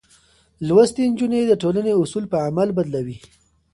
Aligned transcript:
لوستې 0.67 1.03
نجونې 1.11 1.41
د 1.47 1.53
ټولنې 1.61 1.93
اصول 2.01 2.23
په 2.31 2.37
عمل 2.47 2.69
بدلوي. 2.77 3.17